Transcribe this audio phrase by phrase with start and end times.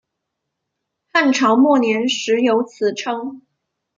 [1.13, 3.43] 汉朝末年始有此称。